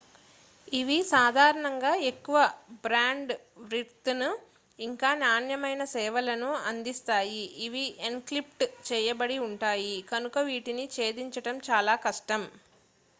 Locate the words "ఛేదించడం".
10.95-11.57